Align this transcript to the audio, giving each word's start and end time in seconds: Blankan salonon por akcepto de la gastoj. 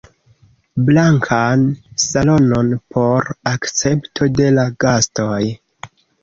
Blankan 0.85 1.65
salonon 2.03 2.71
por 2.95 3.29
akcepto 3.53 4.31
de 4.41 4.49
la 4.57 4.65
gastoj. 4.87 5.39